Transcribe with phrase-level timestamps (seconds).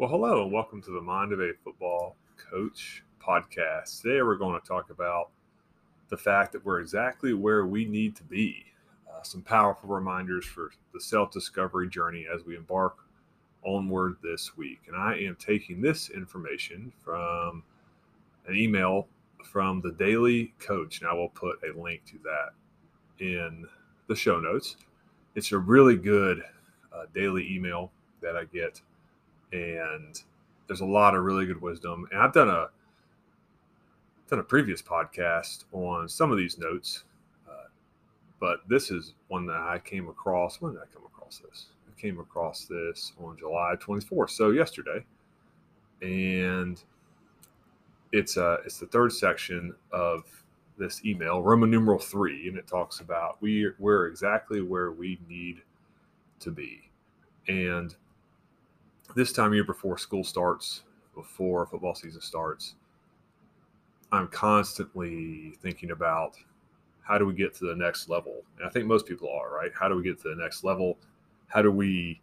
[0.00, 4.00] Well, hello and welcome to the Mind of a Football Coach podcast.
[4.00, 5.28] Today we're going to talk about
[6.08, 8.64] the fact that we're exactly where we need to be.
[9.06, 12.96] Uh, some powerful reminders for the self discovery journey as we embark
[13.62, 14.80] onward this week.
[14.88, 17.62] And I am taking this information from
[18.46, 19.06] an email
[19.52, 21.02] from the Daily Coach.
[21.02, 23.66] And I will put a link to that in
[24.06, 24.76] the show notes.
[25.34, 26.42] It's a really good
[26.90, 27.92] uh, daily email
[28.22, 28.80] that I get
[29.52, 30.22] and
[30.66, 32.06] there's a lot of really good wisdom.
[32.12, 32.68] And I've done a
[34.28, 37.02] done a previous podcast on some of these notes,
[37.48, 37.66] uh,
[38.38, 40.60] but this is one that I came across.
[40.60, 41.66] When did I come across this?
[41.88, 45.04] I came across this on July 24th, so yesterday,
[46.02, 46.80] and
[48.12, 50.24] it's uh it's the third section of
[50.78, 55.62] this email, Roman numeral three, and it talks about we we're exactly where we need
[56.38, 56.90] to be,
[57.48, 57.96] and
[59.14, 60.82] this time of year before school starts,
[61.14, 62.74] before football season starts,
[64.12, 66.36] I'm constantly thinking about
[67.02, 68.42] how do we get to the next level?
[68.58, 69.70] And I think most people are, right?
[69.78, 70.96] How do we get to the next level?
[71.48, 72.20] How do we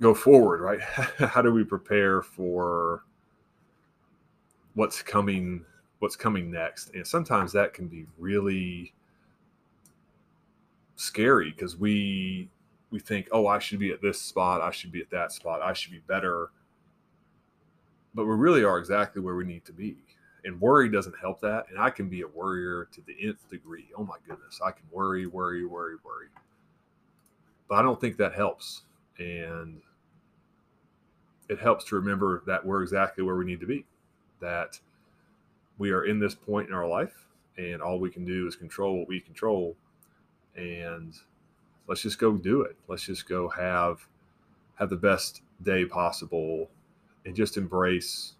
[0.00, 0.80] go forward, right?
[1.28, 3.04] how do we prepare for
[4.74, 5.64] what's coming
[5.98, 6.94] what's coming next?
[6.94, 8.94] And sometimes that can be really
[10.96, 12.48] scary because we
[12.90, 15.62] we think, oh, I should be at this spot, I should be at that spot,
[15.62, 16.50] I should be better.
[18.14, 19.96] But we really are exactly where we need to be.
[20.44, 21.66] And worry doesn't help that.
[21.68, 23.88] And I can be a worrier to the nth degree.
[23.96, 24.60] Oh my goodness.
[24.64, 26.28] I can worry, worry, worry, worry.
[27.68, 28.82] But I don't think that helps.
[29.18, 29.82] And
[31.48, 33.84] it helps to remember that we're exactly where we need to be.
[34.40, 34.78] That
[35.76, 37.26] we are in this point in our life
[37.58, 39.76] and all we can do is control what we control.
[40.56, 41.14] And
[41.88, 42.76] let's just go do it.
[42.86, 44.06] Let's just go have
[44.76, 46.70] have the best day possible
[47.26, 48.34] and just embrace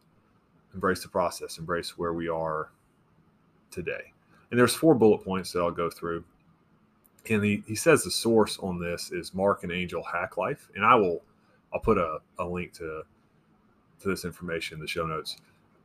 [0.74, 2.70] embrace the process, embrace where we are
[3.70, 4.12] today.
[4.50, 6.24] And there's four bullet points that I'll go through.
[7.28, 10.70] And he, he says the source on this is Marc and Angel Hack Life.
[10.76, 11.22] And I will
[11.72, 13.02] I'll put a, a link to
[14.00, 15.38] to this information in the show notes.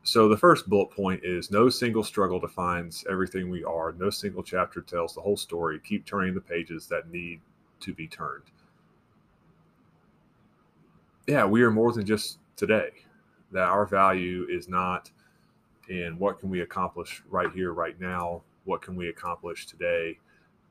[0.03, 3.93] So the first bullet point is no single struggle defines everything we are.
[3.93, 5.79] No single chapter tells the whole story.
[5.79, 7.39] Keep turning the pages that need
[7.83, 8.43] to be turned.
[11.27, 12.89] Yeah, we are more than just today.
[13.51, 15.11] That our value is not
[15.89, 18.41] in what can we accomplish right here, right now.
[18.65, 20.17] What can we accomplish today?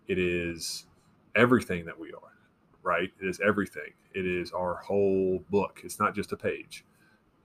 [0.09, 0.87] It is
[1.37, 2.33] everything that we are,
[2.83, 3.11] right?
[3.21, 3.93] It is everything.
[4.15, 5.81] It is our whole book.
[5.85, 6.85] It's not just a page.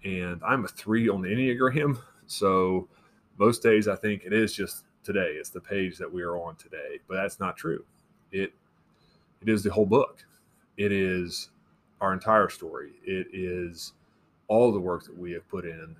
[0.04, 2.00] And I'm a three on the Enneagram.
[2.26, 2.88] So
[3.38, 5.38] most days I think it is just today.
[5.40, 7.00] It's the page that we are on today.
[7.08, 7.86] But that's not true.
[8.32, 8.54] It
[9.42, 10.25] it is the whole book.
[10.78, 11.50] It is
[12.02, 12.92] our entire story.
[13.03, 13.94] It is
[14.48, 15.96] all the work that we have put in.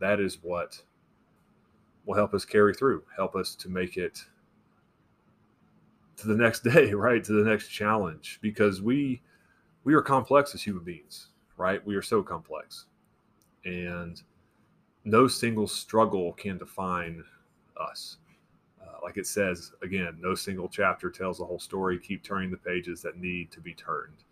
[0.00, 0.82] That is what
[2.04, 4.20] will help us carry through, help us to make it
[6.16, 7.22] to the next day, right?
[7.24, 9.22] To the next challenge because we
[9.84, 11.84] we are complex as human beings, right?
[11.86, 12.86] We are so complex.
[13.64, 14.20] And
[15.04, 17.22] no single struggle can define
[17.76, 18.16] us
[19.06, 21.96] like it says again, no single chapter tells the whole story.
[21.96, 24.24] Keep turning the pages that need to be turned.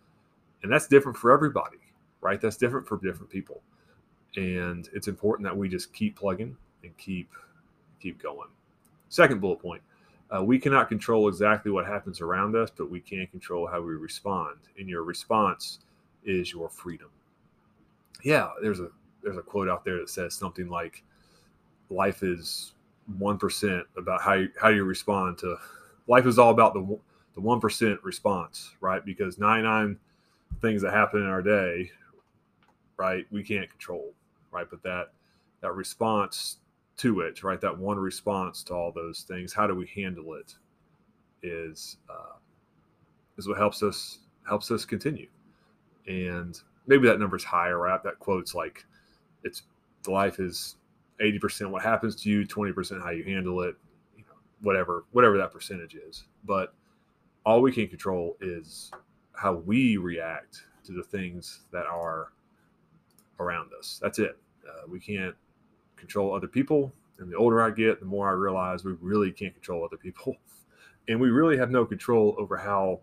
[0.63, 1.77] And that's different for everybody,
[2.19, 2.41] right?
[2.41, 3.61] That's different for different people.
[4.35, 7.31] And it's important that we just keep plugging and keep
[8.01, 8.49] keep going.
[9.07, 9.81] Second bullet point.
[10.29, 13.93] Uh, we cannot control exactly what happens around us, but we can control how we
[13.93, 14.57] respond.
[14.77, 15.79] And your response
[16.25, 17.11] is your freedom.
[18.25, 18.89] Yeah, there's a
[19.23, 21.01] there's a quote out there that says something like
[21.89, 22.73] life is
[23.17, 25.57] one percent about how you, how you respond to
[26.07, 26.99] life is all about the
[27.35, 29.05] the one percent response, right?
[29.05, 29.97] Because ninety nine
[30.61, 31.91] things that happen in our day,
[32.97, 34.13] right, we can't control,
[34.51, 34.67] right?
[34.69, 35.11] But that
[35.61, 36.57] that response
[36.97, 40.55] to it, right, that one response to all those things, how do we handle it?
[41.43, 42.37] Is uh,
[43.37, 45.27] is what helps us helps us continue,
[46.07, 48.01] and maybe that number's higher, right?
[48.03, 48.85] That quote's like,
[49.43, 49.63] it's
[50.03, 50.77] the life is
[51.21, 53.75] 80% what happens to you, 20% how you handle it,
[54.17, 56.25] you know, whatever, whatever that percentage is.
[56.43, 56.73] But
[57.45, 58.91] all we can control is
[59.33, 62.33] how we react to the things that are
[63.39, 63.99] around us.
[64.01, 64.37] That's it.
[64.67, 65.35] Uh, we can't
[65.95, 66.91] control other people.
[67.19, 70.35] And the older I get, the more I realize we really can't control other people.
[71.07, 73.01] And we really have no control over how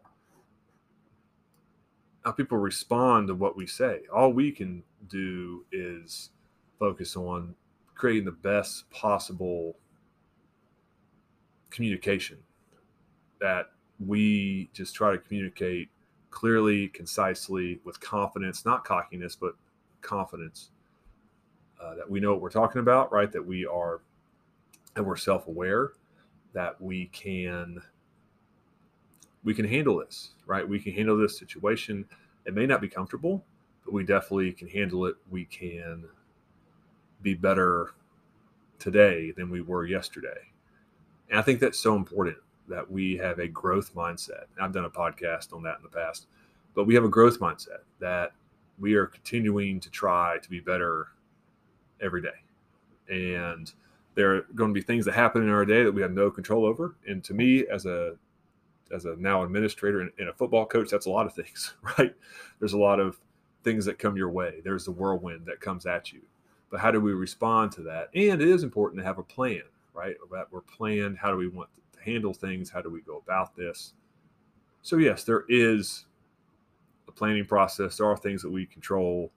[2.24, 4.00] how people respond to what we say.
[4.12, 6.30] All we can do is
[6.80, 7.54] focus on
[8.02, 9.76] creating the best possible
[11.70, 12.36] communication
[13.40, 13.70] that
[14.04, 15.88] we just try to communicate
[16.30, 19.54] clearly, concisely, with confidence, not cockiness, but
[20.00, 20.70] confidence.
[21.80, 23.30] Uh, that we know what we're talking about, right?
[23.30, 24.00] That we are,
[24.96, 25.92] and we're self-aware,
[26.54, 27.80] that we can,
[29.44, 30.68] we can handle this, right?
[30.68, 32.04] We can handle this situation.
[32.46, 33.44] It may not be comfortable,
[33.84, 35.14] but we definitely can handle it.
[35.30, 36.06] We can
[37.22, 37.94] be better
[38.78, 40.50] today than we were yesterday.
[41.30, 42.36] And I think that's so important
[42.68, 44.44] that we have a growth mindset.
[44.60, 46.26] I've done a podcast on that in the past,
[46.74, 48.32] but we have a growth mindset that
[48.78, 51.08] we are continuing to try to be better
[52.00, 52.28] every day.
[53.08, 53.72] And
[54.14, 56.30] there are going to be things that happen in our day that we have no
[56.30, 56.96] control over.
[57.06, 58.16] And to me, as a
[58.92, 62.14] as a now administrator and, and a football coach, that's a lot of things, right?
[62.58, 63.18] There's a lot of
[63.64, 64.60] things that come your way.
[64.62, 66.20] There's the whirlwind that comes at you.
[66.72, 68.08] But how do we respond to that?
[68.14, 69.60] And it is important to have a plan,
[69.92, 70.16] right?
[70.32, 71.18] That we're planned.
[71.18, 72.70] How do we want to handle things?
[72.70, 73.92] How do we go about this?
[74.80, 76.06] So yes, there is
[77.06, 77.98] a planning process.
[77.98, 79.30] There are things that we control.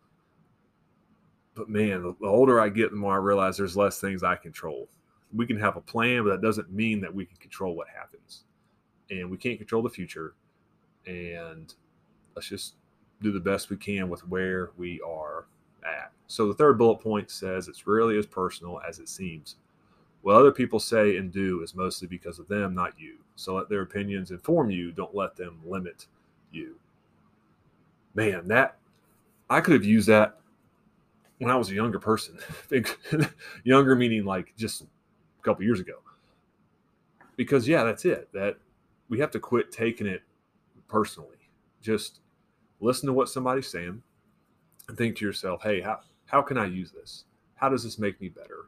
[1.56, 4.38] But man, the, the older I get, the more I realize there's less things I
[4.38, 4.88] control.
[5.34, 8.46] We can have a plan, but that doesn't mean that we can control what happens.
[9.10, 10.36] And we can't control the future.
[11.06, 11.74] And
[12.34, 12.76] let's just
[13.22, 15.48] do the best we can with where we are.
[16.28, 19.58] So the third bullet point says it's rarely as personal as it seems.
[20.22, 23.18] What other people say and do is mostly because of them, not you.
[23.36, 24.92] So let their opinions inform you.
[24.92, 26.08] Don't let them limit
[26.52, 26.76] you.
[28.16, 28.78] Man, that
[29.50, 30.40] I could have used that
[31.38, 32.40] when I was a younger person.
[33.64, 34.86] younger meaning like just a
[35.44, 36.00] couple years ago.
[37.36, 38.30] Because yeah, that's it.
[38.34, 38.58] That
[39.10, 40.24] we have to quit taking it
[40.88, 41.38] personally.
[41.82, 42.22] Just
[42.80, 44.02] listen to what somebody's saying
[44.88, 47.26] and think to yourself, hey, how, how can I use this?
[47.56, 48.66] How does this make me better?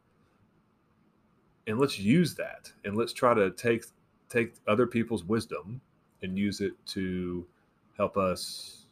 [1.68, 3.86] And let's use that and let's try to take
[4.30, 5.82] take other people's wisdom
[6.22, 7.46] and use it to
[7.98, 8.86] help us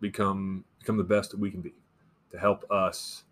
[0.00, 1.74] become become the best that we can be,
[2.30, 3.24] to help us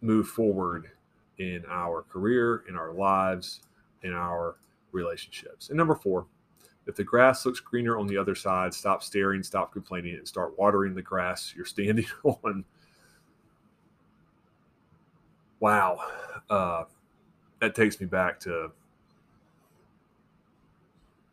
[0.00, 0.90] move forward
[1.38, 3.60] in our career, in our lives,
[4.02, 4.56] in our
[4.92, 5.68] relationships.
[5.68, 6.26] And number four,
[6.86, 10.58] if the grass looks greener on the other side, stop staring, stop complaining, and start
[10.58, 12.64] watering the grass you're standing on.
[15.60, 15.98] Wow.
[16.48, 16.84] Uh,
[17.60, 18.72] that takes me back to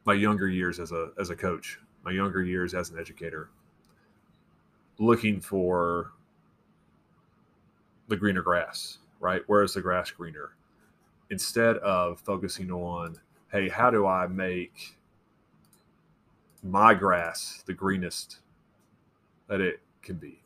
[0.05, 3.49] my younger years as a as a coach, my younger years as an educator,
[4.99, 6.11] looking for
[8.07, 9.41] the greener grass, right?
[9.47, 10.51] Where is the grass greener?
[11.29, 13.19] Instead of focusing on,
[13.51, 14.97] hey, how do I make
[16.63, 18.39] my grass the greenest
[19.47, 20.41] that it can be.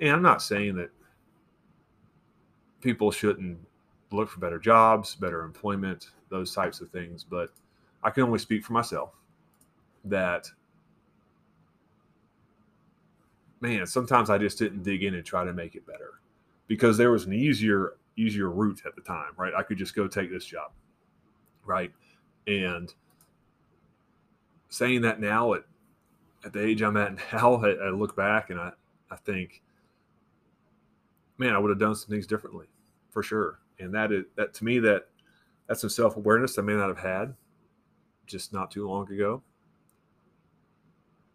[0.00, 0.90] And I'm not saying that
[2.80, 3.58] people shouldn't
[4.10, 7.50] look for better jobs, better employment, those types of things, but
[8.02, 9.14] I can only speak for myself
[10.04, 10.50] that
[13.60, 16.20] man, sometimes I just didn't dig in and try to make it better
[16.66, 19.54] because there was an easier easier route at the time, right?
[19.54, 20.72] I could just go take this job,
[21.64, 21.92] right?
[22.46, 22.92] And
[24.68, 25.64] saying that now at
[26.44, 28.72] at the age I'm at now, I, I look back and I
[29.10, 29.62] I think,
[31.38, 32.66] man, I would have done some things differently,
[33.10, 33.60] for sure.
[33.78, 35.06] And that is that to me that
[35.66, 37.34] that's some self awareness I may not have had
[38.26, 39.42] just not too long ago.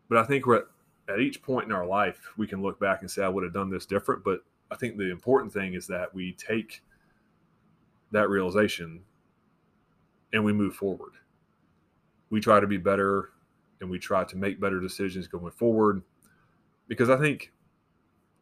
[0.09, 0.65] But I think we're at,
[1.09, 3.53] at each point in our life we can look back and say I would have
[3.53, 4.23] done this different.
[4.23, 6.83] But I think the important thing is that we take
[8.11, 9.01] that realization
[10.33, 11.13] and we move forward
[12.33, 13.30] we try to be better
[13.80, 16.01] and we try to make better decisions going forward
[16.87, 17.51] because I think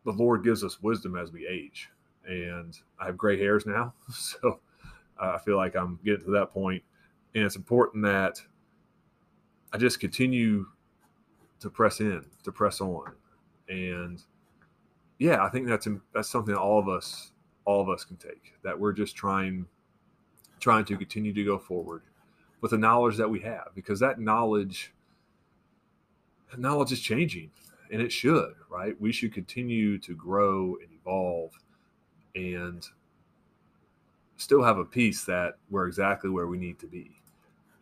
[0.05, 1.89] the Lord gives us wisdom as we age.
[2.27, 3.93] And I have gray hairs now.
[4.13, 4.59] So
[5.19, 6.81] I feel like I'm getting to that point.
[7.35, 8.41] And it's important that
[9.71, 10.65] I just continue
[11.59, 13.13] to press in, to press on.
[13.69, 14.21] And
[15.19, 17.31] yeah, I think that's that's something that all of us
[17.65, 18.53] all of us can take.
[18.63, 19.67] That we're just trying
[20.59, 22.01] trying to continue to go forward
[22.61, 24.93] with the knowledge that we have because that knowledge
[26.57, 27.49] knowledge is changing
[27.91, 28.99] and it should right?
[28.99, 31.51] We should continue to grow and evolve
[32.35, 32.85] and
[34.37, 37.11] still have a piece that we're exactly where we need to be.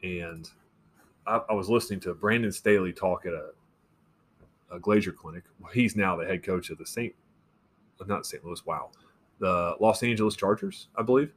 [0.03, 0.49] And
[1.27, 3.49] i, I was listening to brandon staley talk at a,
[4.71, 5.43] a glazier clinic.
[5.73, 7.13] He's now the head coach of the st
[8.01, 8.91] uh, not st louis wow
[9.39, 11.31] the los angeles chargers i believe.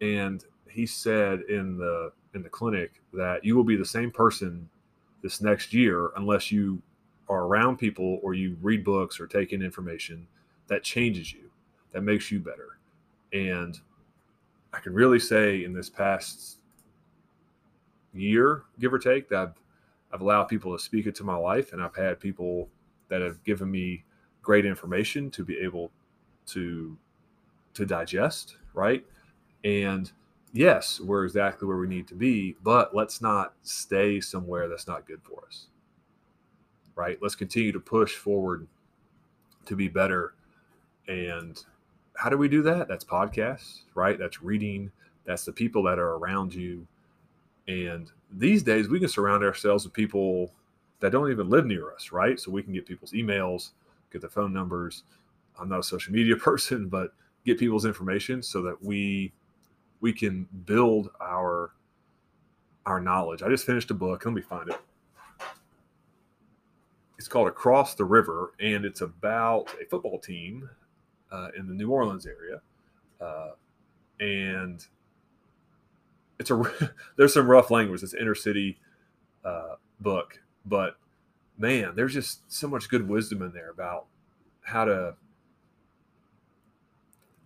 [0.00, 4.68] And he said in the in the clinic that you will be the same person
[5.22, 6.82] this next year unless you
[7.32, 10.26] are around people or you read books or take in information
[10.68, 11.50] that changes you,
[11.92, 12.78] that makes you better.
[13.32, 13.78] And
[14.72, 16.58] I can really say in this past
[18.12, 19.54] year, give or take, that I've,
[20.12, 22.68] I've allowed people to speak into my life, and I've had people
[23.08, 24.04] that have given me
[24.42, 25.90] great information to be able
[26.46, 26.96] to
[27.74, 29.04] to digest, right?
[29.64, 30.12] And
[30.52, 35.06] yes, we're exactly where we need to be, but let's not stay somewhere that's not
[35.06, 35.68] good for us.
[36.94, 37.18] Right?
[37.22, 38.66] Let's continue to push forward
[39.66, 40.34] to be better.
[41.08, 41.62] And
[42.16, 42.88] how do we do that?
[42.88, 44.18] That's podcasts, right?
[44.18, 44.90] That's reading,
[45.24, 46.86] that's the people that are around you.
[47.68, 50.52] And these days we can surround ourselves with people
[51.00, 52.38] that don't even live near us, right?
[52.38, 53.70] So we can get people's emails,
[54.12, 55.04] get their phone numbers.
[55.58, 59.32] I'm not a social media person, but get people's information so that we
[60.00, 61.72] we can build our
[62.86, 63.42] our knowledge.
[63.42, 64.24] I just finished a book.
[64.24, 64.80] Let me find it.
[67.22, 70.68] It's called Across the River, and it's about a football team
[71.30, 72.60] uh, in the New Orleans area,
[73.20, 73.50] uh,
[74.18, 74.84] and
[76.40, 78.02] it's a there's some rough language.
[78.02, 78.80] It's inner city
[79.44, 80.96] uh, book, but
[81.56, 84.06] man, there's just so much good wisdom in there about
[84.62, 85.14] how to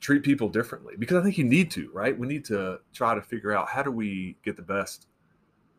[0.01, 2.19] treat people differently because I think you need to, right?
[2.19, 5.07] We need to try to figure out how do we get the best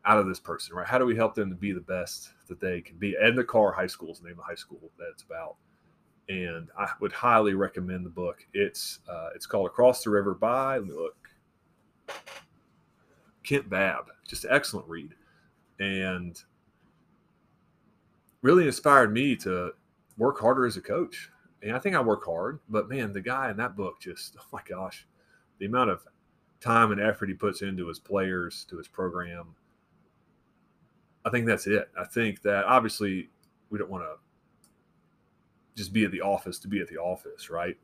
[0.05, 0.85] out of this person, right?
[0.85, 3.15] How do we help them to be the best that they can be?
[3.19, 5.55] Ed Karr High School is the name of the high school that it's about.
[6.29, 8.45] And I would highly recommend the book.
[8.53, 11.29] It's uh, it's called Across the River by, let me look,
[13.43, 14.09] Kent Babb.
[14.27, 15.13] Just an excellent read.
[15.79, 16.41] And
[18.41, 19.71] really inspired me to
[20.17, 21.29] work harder as a coach
[21.61, 24.45] and I think I work hard, but man, the guy in that book just, oh
[24.51, 25.07] my gosh,
[25.59, 26.01] the amount of
[26.59, 29.55] time and effort he puts into his players, to his program.
[31.27, 31.89] I think that's it.
[31.99, 33.29] I think that obviously
[33.69, 34.15] we don't want to
[35.75, 37.77] just be at the office to be at the office, right?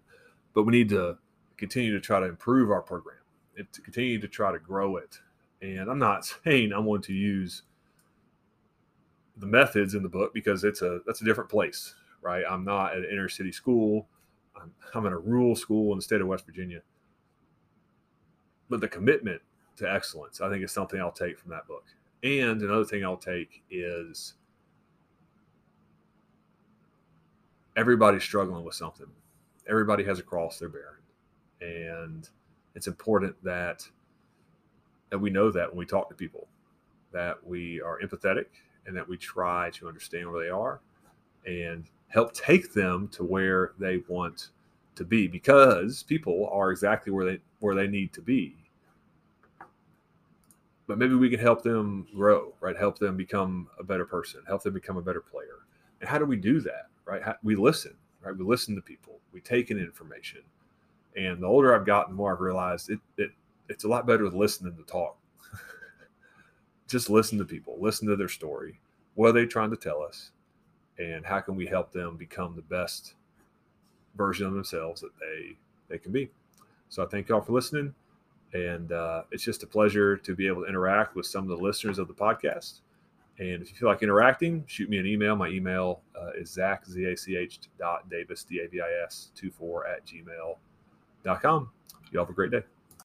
[0.54, 1.18] But we need to
[1.58, 3.18] continue to try to improve our program
[3.58, 5.20] and to continue to try to grow it.
[5.62, 7.64] And I'm not saying I want to use
[9.38, 12.44] the methods in the book because it's a that's a different place right?
[12.50, 14.08] I'm not at an inner city school.
[14.60, 16.82] I'm, I'm in a rural school in the state of West Virginia.
[18.70, 19.42] But the commitment
[19.78, 21.86] to excellence, I think, is something I'll take from that book.
[22.24, 24.36] And another thing I'll take is
[27.76, 29.08] everybody's struggling with something.
[29.70, 31.02] Everybody has a cross they're bearing.
[31.62, 32.28] And
[32.76, 33.88] it's important that
[35.10, 36.48] that we know that when we talk to people,
[37.12, 38.48] that we are empathetic
[38.88, 40.80] and that we try to understand where they are
[41.46, 44.50] and help take them to where they want
[44.96, 48.56] to be because people are exactly where they where they need to be
[50.88, 52.78] but maybe we can help them grow right?
[52.78, 55.66] Help them become a better person help them become a better player.
[56.02, 57.22] And how do we do that right?
[57.22, 58.36] How, we listen right?
[58.36, 59.20] We listen to people.
[59.34, 60.42] We take in information.
[61.16, 63.32] And the older i've gotten the more i've realized it, it
[63.70, 65.18] it's a lot better to listen than to talk.
[66.88, 68.80] Just listen to people listen to their story.
[69.16, 70.32] What are they trying to tell us?
[71.00, 73.16] And how can we help them become the best
[74.16, 75.56] version of themselves that they
[75.88, 76.30] they can be?
[76.90, 77.96] So i thank y'all for listening
[78.54, 81.64] and uh, it's just a pleasure to be able to interact with some of the
[81.64, 82.82] listeners of the podcast.
[83.40, 85.36] And if you feel like interacting shoot me an email.
[85.36, 90.58] My email uh, is zach z-a-c-h dot davis d-a-v-i-s 24 at gmail
[91.24, 91.72] dot com.
[92.12, 92.64] You all have a great day